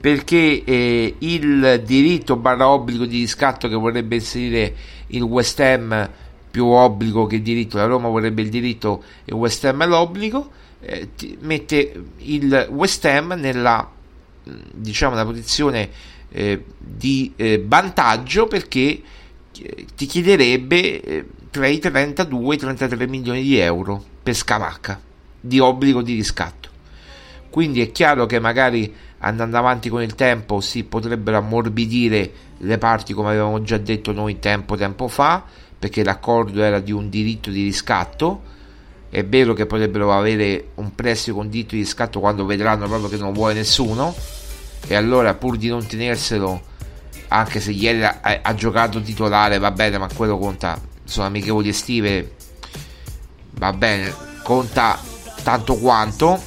[0.00, 4.74] perché eh, il diritto barra obbligo di riscatto che vorrebbe inserire
[5.08, 6.10] il West Ham
[6.52, 11.08] più obbligo che diritto, la Roma vorrebbe il diritto e West Ham l'obbligo, eh,
[11.40, 13.90] mette il West Ham nella
[14.44, 15.88] diciamo una posizione
[16.30, 19.00] eh, di eh, vantaggio perché
[19.58, 25.00] eh, ti chiederebbe eh, tra i 32 e i 33 milioni di euro per Scamacca
[25.40, 26.70] di obbligo di riscatto.
[27.50, 33.12] Quindi è chiaro che magari andando avanti con il tempo si potrebbero ammorbidire le parti
[33.12, 35.44] come avevamo già detto noi tempo tempo fa
[35.82, 38.42] perché l'accordo era di un diritto di riscatto.
[39.10, 43.16] È vero che potrebbero avere un prestito con diritto di riscatto quando vedranno proprio che
[43.16, 44.14] non vuole nessuno.
[44.86, 46.62] E allora, pur di non tenerselo,
[47.26, 50.80] anche se ieri ha, ha giocato titolare, va bene, ma quello conta.
[51.02, 52.36] Sono amichevoli estive,
[53.54, 54.14] va bene,
[54.44, 55.00] conta
[55.42, 56.40] tanto quanto.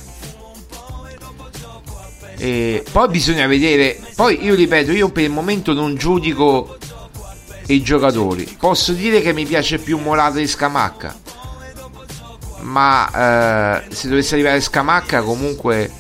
[2.38, 4.00] E poi bisogna vedere.
[4.16, 6.78] Poi io ripeto, io per il momento non giudico
[7.68, 8.56] i giocatori.
[8.60, 11.16] Posso dire che mi piace più Morata di Scamacca,
[12.62, 15.92] ma eh, se dovesse arrivare Scamacca comunque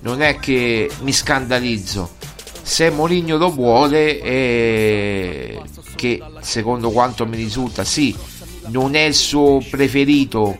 [0.00, 2.16] non è che mi scandalizzo.
[2.62, 5.60] Se Moligno lo vuole, eh,
[5.94, 8.14] che secondo quanto mi risulta, sì,
[8.66, 10.58] non è il suo preferito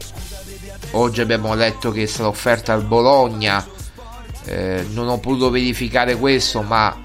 [0.93, 3.65] oggi abbiamo letto che è stata offerta al Bologna
[4.45, 7.05] eh, non ho potuto verificare questo ma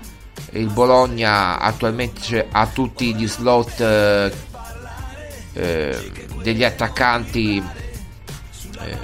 [0.51, 4.33] il Bologna attualmente ha tutti gli slot eh,
[5.53, 6.11] eh,
[6.41, 7.63] degli attaccanti
[8.81, 8.97] eh,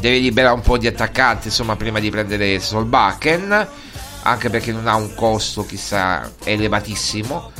[0.00, 3.68] deve liberare un po' di attaccanti insomma prima di prendere Solbakken
[4.26, 7.52] anche perché non ha un costo chissà elevatissimo,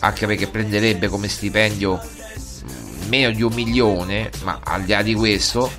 [0.00, 2.00] anche perché prenderebbe come stipendio
[3.08, 5.70] meno di un milione, ma al di là di questo,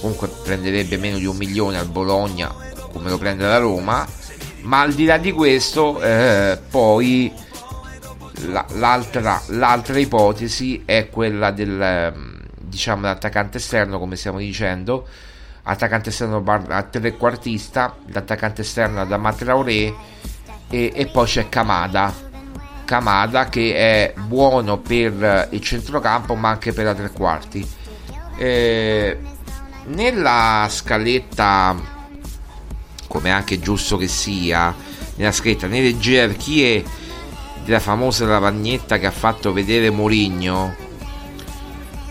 [0.00, 2.54] comunque prenderebbe meno di un milione al Bologna
[2.92, 4.06] come lo prende la Roma,
[4.66, 7.32] ma al di là di questo eh, poi
[8.74, 15.06] l'altra, l'altra ipotesi è quella del mm, diciamo l'attaccante esterno come stiamo dicendo
[15.68, 19.92] attaccante esterno a trequartista, l'attaccante esterno da Matraoré
[20.68, 22.24] e, e poi c'è Kamada.
[22.84, 27.68] Kamada che è buono per il centrocampo ma anche per la tre quarti.
[28.36, 29.18] Eh,
[29.86, 31.74] nella scaletta,
[33.16, 34.74] come anche giusto che sia,
[35.16, 36.84] nella scaletta, nelle gerarchie
[37.64, 40.84] della famosa lavagnetta che ha fatto vedere Mourinho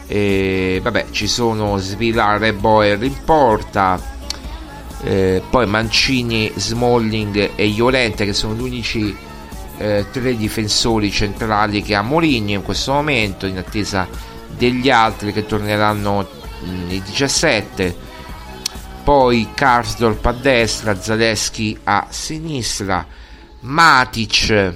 [0.07, 4.13] e, vabbè, ci sono Svilar e Boer in porta.
[5.03, 9.15] Eh, poi Mancini, Smalling e Iolente che sono gli unici
[9.77, 14.07] eh, tre difensori centrali che ha Mourinho in questo momento in attesa
[14.55, 16.27] degli altri che torneranno
[16.87, 18.13] nei 17
[19.05, 23.05] poi Karsdorp a destra Zaleschi a sinistra
[23.59, 24.73] Matic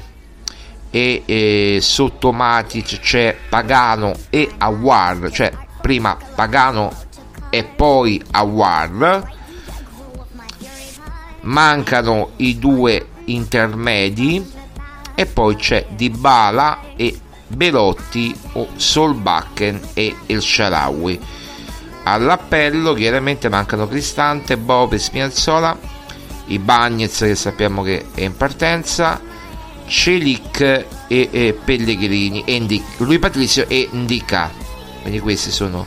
[0.91, 5.51] e eh, sotto Matic c'è Pagano e Awar, cioè
[5.82, 6.95] prima Pagano
[7.49, 9.38] e poi Awar.
[11.41, 14.47] Mancano i due intermedi
[15.15, 21.19] e poi c'è Dybala e Belotti o Solbakken e El Sharawi.
[22.03, 25.77] All'appello chiaramente mancano Cristante, Bob e Spinazzola,
[26.47, 26.59] i
[27.27, 29.21] che sappiamo che è in partenza,
[29.85, 30.85] Celic e,
[31.31, 34.49] e Pellegrini, e Ndi, lui Patrizio e Ndika.
[35.01, 35.85] Quindi questi sono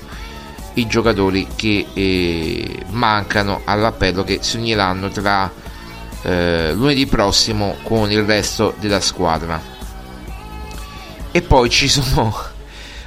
[0.75, 5.51] i giocatori che eh, mancano all'appello che si uniranno tra
[6.23, 9.61] eh, lunedì prossimo con il resto della squadra.
[11.31, 12.35] E poi ci sono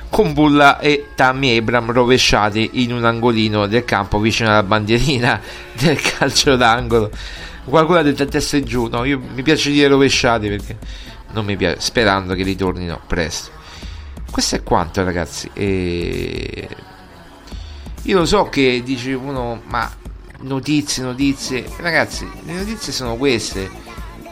[0.09, 5.39] Kumbulla e Tammy Abram rovesciati in un angolino del campo vicino alla bandierina
[5.73, 7.11] del calcio d'angolo.
[7.65, 8.87] Qualcuno ha detto a testa in giù.
[8.87, 10.77] No io mi piace dire rovesciati perché
[11.31, 13.51] non mi piace sperando che ritornino presto.
[14.29, 15.49] Questo è quanto ragazzi.
[15.53, 16.67] E...
[18.03, 19.91] io lo so che dice uno ma
[20.41, 21.65] notizie notizie.
[21.77, 23.83] Ragazzi le notizie sono queste.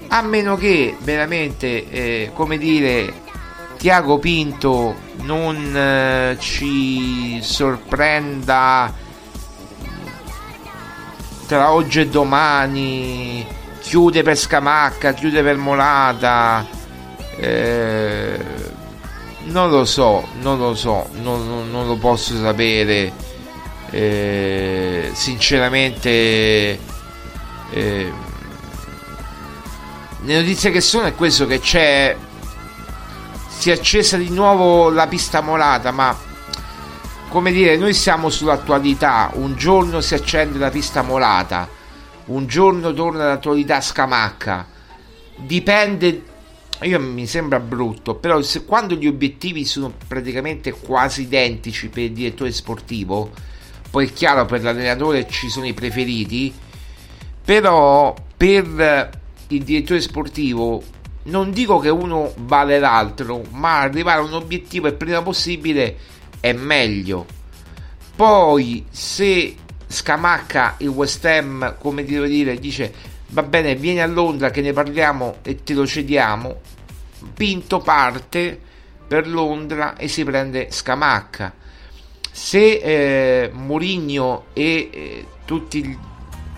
[0.09, 3.22] A meno che veramente eh, come dire
[3.83, 8.93] Tiago Pinto non eh, ci sorprenda
[11.47, 13.45] tra oggi e domani
[13.81, 16.65] chiude per Scamacca, chiude per Molata.
[17.35, 18.39] Eh,
[19.47, 23.11] non lo so, non lo so, non, non, non lo posso sapere.
[23.89, 26.09] Eh, sinceramente,
[27.69, 28.13] eh,
[30.21, 32.15] le notizie che sono è questo che c'è
[33.63, 36.13] si è accesa di nuovo la pista molata ma
[37.29, 39.31] come dire noi siamo sull'attualità.
[39.35, 41.69] Un giorno si accende la pista molata
[42.25, 44.67] un giorno torna l'attualità scamacca.
[45.37, 46.23] Dipende
[46.81, 52.11] io mi sembra brutto però se, quando gli obiettivi sono praticamente quasi identici per il
[52.11, 53.31] direttore sportivo
[53.89, 56.53] poi è chiaro per l'allenatore ci sono i preferiti
[57.45, 59.09] però per
[59.47, 60.83] il direttore sportivo
[61.23, 65.97] non dico che uno vale l'altro, ma arrivare a un obiettivo il prima possibile
[66.39, 67.25] è meglio.
[68.15, 69.55] Poi se
[69.87, 72.93] scamacca il West Ham, come devo dire, dice
[73.29, 76.59] va bene, vieni a Londra che ne parliamo e te lo cediamo,
[77.33, 78.59] Pinto parte
[79.07, 81.53] per Londra e si prende scamacca.
[82.29, 85.97] Se eh, Mourinho e eh, tutti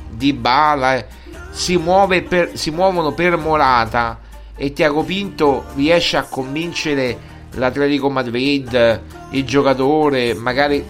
[0.10, 1.06] di Bala eh,
[1.52, 4.20] si, muove per, si muovono per Morata
[4.58, 9.02] e Tiago Pinto riesce a convincere l'Atletico Madrid,
[9.32, 10.84] il giocatore, magari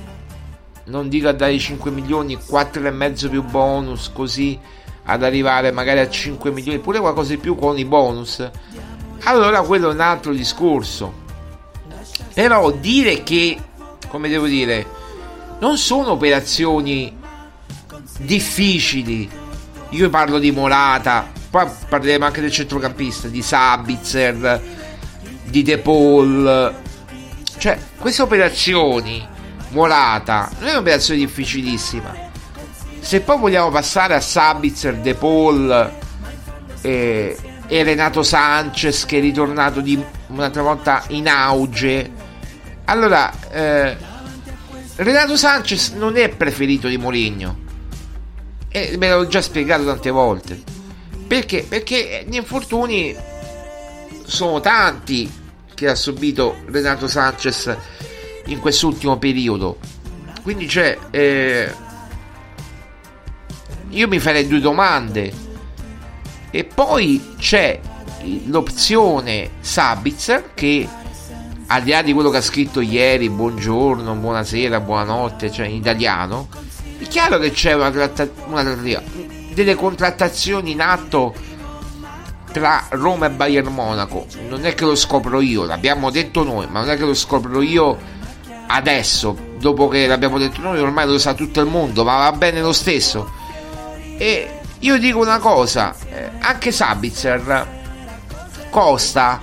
[0.86, 4.60] non dico a dare 5 milioni, 4 e mezzo più bonus, così
[5.08, 8.48] ad arrivare magari a 5 milioni, pure qualcosa di più con i bonus,
[9.24, 11.24] allora quello è un altro discorso.
[12.34, 13.58] Però dire che,
[14.08, 14.86] come devo dire,
[15.60, 17.16] non sono operazioni
[18.20, 19.30] difficili.
[19.90, 24.62] Io parlo di Morata, poi parleremo anche del centrocampista, di Sabitzer,
[25.46, 26.76] di De Paul.
[27.58, 29.26] Cioè, queste operazioni,
[29.70, 32.14] Morata, non è un'operazione difficilissima.
[33.00, 35.92] Se poi vogliamo passare a Sabitzer, De Paul
[36.82, 37.38] e,
[37.68, 42.12] e Renato Sanchez che è ritornato di un'altra volta in auge,
[42.84, 43.96] allora eh,
[44.98, 47.64] Renato Sanchez non è preferito di Mourinho
[48.68, 50.75] e me l'ho già spiegato tante volte.
[51.28, 51.66] Perché?
[51.68, 53.16] Perché gli infortuni
[54.26, 55.32] sono tanti
[55.74, 57.76] che ha subito Renato Sanchez
[58.46, 59.78] in quest'ultimo periodo.
[60.44, 60.98] Quindi c'è.
[61.10, 61.74] Eh,
[63.90, 65.44] io mi farei due domande.
[66.52, 67.80] E poi c'è
[68.46, 70.88] l'opzione Sabitzer che
[71.68, 76.48] al di là di quello che ha scritto ieri, buongiorno, buonasera, buonanotte, cioè in italiano,
[77.00, 79.02] è chiaro che c'è una, tratta- una trattativa,
[79.56, 81.34] delle contrattazioni in atto
[82.52, 84.28] tra Roma e Bayern Monaco.
[84.48, 87.62] Non è che lo scopro io, l'abbiamo detto noi, ma non è che lo scopro
[87.62, 87.98] io
[88.68, 92.62] adesso, dopo che l'abbiamo detto noi, ormai lo sa tutto il mondo, ma va bene
[92.62, 93.32] lo stesso.
[94.18, 97.84] E io dico una cosa, eh, anche Sabitzer
[98.70, 99.42] costa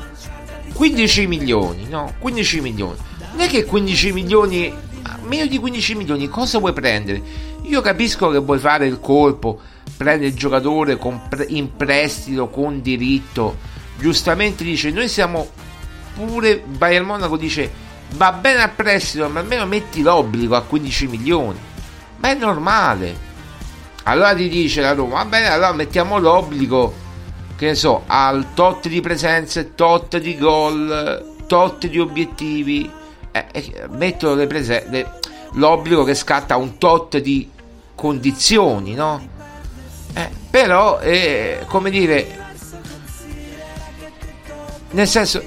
[0.74, 2.14] 15 milioni, no?
[2.18, 2.98] 15 milioni.
[3.32, 4.74] Non è che 15 milioni
[5.24, 7.22] meno di 15 milioni cosa vuoi prendere?
[7.62, 9.60] Io capisco che vuoi fare il colpo,
[10.02, 10.96] prendere il giocatore
[11.28, 13.56] pre- in prestito con diritto.
[13.98, 15.48] Giustamente dice: Noi siamo
[16.14, 16.58] pure.
[16.58, 17.70] Bayern Monaco dice:
[18.16, 21.58] Va bene a prestito, ma almeno metti l'obbligo a 15 milioni.
[22.18, 23.30] Ma è normale.
[24.04, 27.00] Allora ti dice la Roma: Va bene, allora mettiamo l'obbligo.
[27.56, 32.90] Che ne so, al tot di presenze, tot di gol, tot di obiettivi
[33.32, 35.12] eh, eh, mettono le prese- le,
[35.52, 37.50] l'obbligo che scatta un tot di
[37.94, 39.28] condizioni, no?
[40.14, 42.40] Eh, però, eh, come dire,
[44.90, 45.42] nel senso,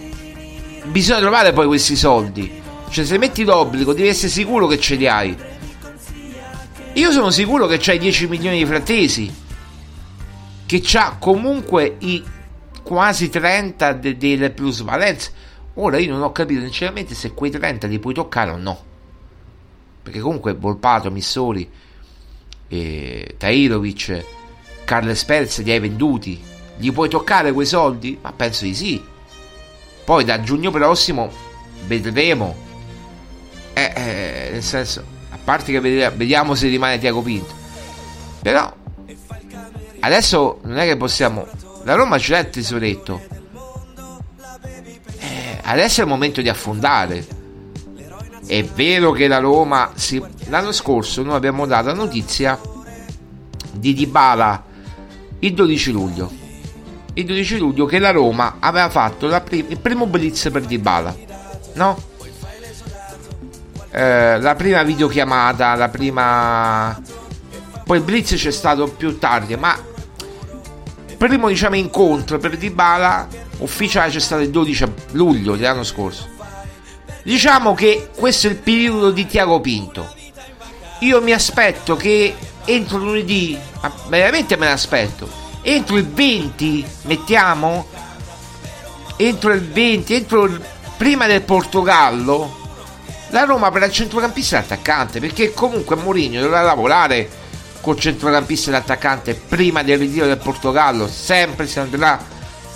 [0.85, 2.61] bisogna trovare poi questi soldi.
[2.89, 5.35] Cioè, se metti l'obbligo, devi essere sicuro che ce li hai.
[6.93, 9.33] Io sono sicuro che c'hai 10 milioni di frattesi.
[10.65, 12.23] Che c'ha comunque i
[12.81, 15.31] quasi 30 de- delle plusvalenze.
[15.75, 18.83] Ora io non ho capito sinceramente se quei 30 li puoi toccare o no.
[20.01, 21.69] Perché comunque Volpato, Missori,
[22.69, 24.25] eh, Tairovic,
[24.85, 26.41] Carles Perez li hai venduti.
[26.77, 28.17] Gli puoi toccare quei soldi?
[28.21, 29.03] Ma penso di sì.
[30.03, 31.29] Poi da giugno prossimo
[31.85, 32.55] vedremo.
[33.73, 37.53] Eh, eh, nel senso, a parte che vediamo se rimane Tiago Pinto.
[38.41, 38.73] Però
[39.99, 41.45] adesso non è che possiamo.
[41.83, 43.35] La Roma ce l'ha il tesoretto
[45.65, 47.25] adesso è il momento di affondare.
[48.45, 50.21] È vero che la Roma si...
[50.47, 52.59] l'anno scorso noi abbiamo dato la notizia
[53.71, 54.63] di Dybala
[55.39, 56.31] il 12 luglio.
[57.13, 61.15] Il 12 luglio che la Roma aveva fatto prim- il primo blitz per Dybala,
[61.73, 62.03] no?
[63.91, 66.99] Eh, la prima videochiamata, la prima
[67.85, 69.77] poi il blitz c'è stato più tardi, ma
[71.17, 73.27] primo diciamo incontro per Dybala
[73.59, 76.27] ufficiale c'è stato il 12 luglio dell'anno scorso.
[77.23, 80.13] Diciamo che questo è il periodo di Tiago Pinto.
[80.99, 82.35] Io mi aspetto che
[82.65, 85.29] entro lunedì, ma veramente me l'aspetto,
[85.61, 87.87] entro il 20 mettiamo
[89.17, 90.61] entro il 20 entro il,
[90.95, 92.63] prima del Portogallo
[93.29, 97.27] la Roma per il centrocampista e l'attaccante perché comunque Mourinho dovrà lavorare
[97.81, 102.23] col centrocampista e l'attaccante prima del ritiro del Portogallo sempre si andrà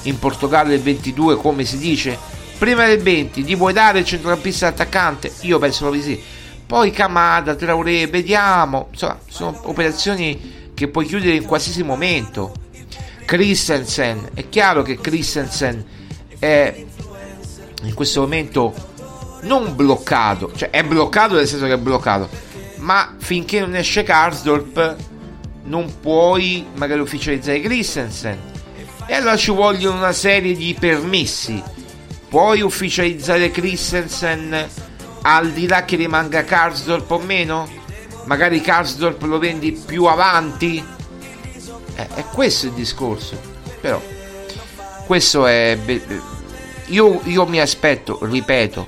[0.04, 2.18] in Portogallo il 22 come si dice.
[2.58, 5.32] Prima del 20 gli vuoi dare il centrocampista e l'attaccante?
[5.42, 6.22] Io penso proprio sì
[6.70, 12.54] poi Kamada, Traoré, vediamo insomma sono operazioni che puoi chiudere in qualsiasi momento
[13.26, 15.84] Christensen è chiaro che Christensen
[16.38, 16.86] è
[17.82, 18.76] in questo momento
[19.42, 22.30] non bloccato, cioè è bloccato nel senso che è bloccato,
[22.78, 24.96] ma finché non esce Karsdorp
[25.64, 28.38] non puoi magari ufficializzare Christensen.
[29.08, 31.64] E allora ci vogliono una serie di permessi.
[32.30, 34.68] Puoi ufficializzare Christensen
[35.22, 37.70] al di là che rimanga Karsdorp o meno?
[38.26, 40.84] Magari Karsdorp lo vendi più avanti?
[41.96, 43.40] Eh, è questo il discorso.
[43.82, 44.02] Però
[45.06, 45.78] questo è
[46.90, 48.88] io, io mi aspetto ripeto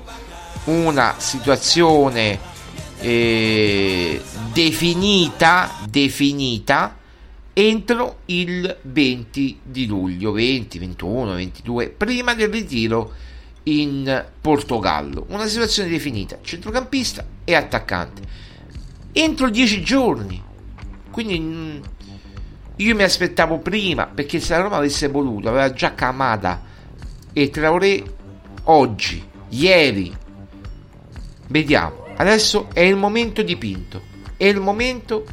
[0.65, 2.39] una situazione
[2.99, 4.21] eh,
[4.51, 6.97] definita definita
[7.53, 13.13] entro il 20 di luglio 20 21 22 prima del ritiro
[13.63, 18.21] in Portogallo una situazione definita centrocampista e attaccante
[19.11, 20.43] entro 10 giorni
[21.11, 21.81] quindi mm,
[22.77, 26.63] io mi aspettavo prima perché se la Roma avesse voluto, aveva già Camada
[27.31, 28.03] e Traoré
[28.63, 30.17] oggi, ieri.
[31.47, 32.05] Vediamo.
[32.15, 34.01] Adesso è il momento di Pinto.
[34.35, 35.25] È il momento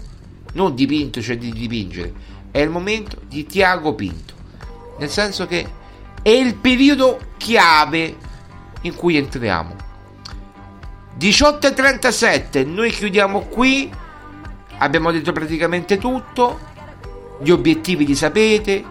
[0.54, 2.12] non di Pinto, cioè di dipingere,
[2.50, 4.34] è il momento di Tiago Pinto.
[4.98, 5.66] Nel senso che
[6.28, 8.16] è il periodo chiave
[8.82, 9.74] in cui entriamo.
[11.18, 13.90] 18.37, noi chiudiamo qui.
[14.78, 16.60] Abbiamo detto praticamente tutto
[17.40, 18.84] gli obiettivi li sapete,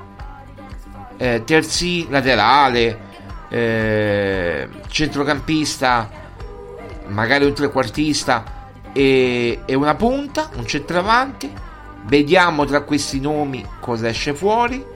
[1.17, 2.99] eh, terzi laterale,
[3.49, 6.09] eh, centrocampista,
[7.07, 11.53] magari un trequartista e, e una punta, un centravanti.
[12.03, 14.95] Vediamo tra questi nomi cosa esce fuori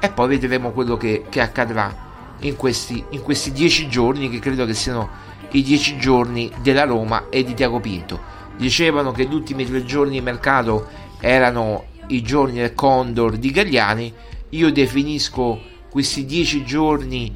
[0.00, 2.08] e poi vedremo quello che, che accadrà
[2.40, 5.08] in questi, in questi dieci giorni, che credo che siano
[5.50, 8.18] i dieci giorni della Roma e di Tiago Pinto.
[8.56, 10.86] Dicevano che gli ultimi tre giorni di mercato
[11.20, 14.12] erano i giorni del Condor di Gagliani,
[14.50, 17.32] io definisco questi dieci giorni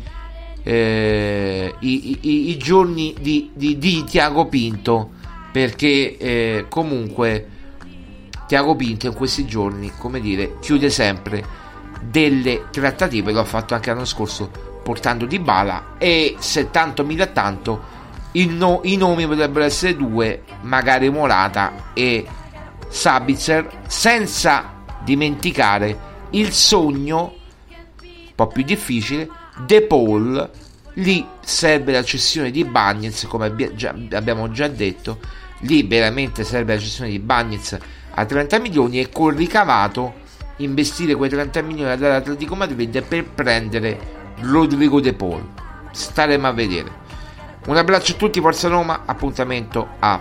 [0.63, 5.11] eh, i, i, i, giorni di, di, di, Tiago Pinto
[5.53, 7.49] perché eh, comunque
[8.47, 11.45] Tiago Pinto in questi giorni come dire chiude sempre
[12.09, 14.51] delle trattative lo ha fatto anche l'anno scorso
[14.83, 17.93] portando di bala e se tanto mi dà tanto
[18.43, 22.27] no, i nomi potrebbero essere due magari Morata e
[22.89, 27.35] Sabitzer senza dimenticare il sogno
[28.01, 29.29] un po' più difficile
[29.65, 30.51] De Paul.
[30.95, 35.19] Lì serve la cessione di Bagnets come abbiamo già detto.
[35.61, 37.79] Lì veramente serve la cessione di Bagnets
[38.11, 40.23] a 30 milioni e col ricavato
[40.57, 43.99] investire quei 30 milioni all'Atletico Madrid per prendere
[44.41, 45.43] Rodrigo De Paul.
[45.91, 47.03] Staremo a vedere.
[47.67, 50.21] Un abbraccio a tutti Forza Roma appuntamento a,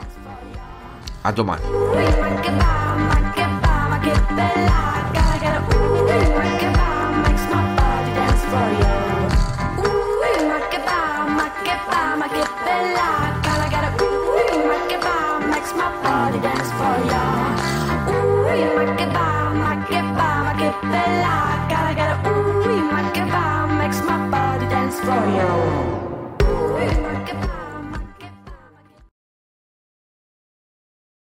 [1.21, 3.12] a domani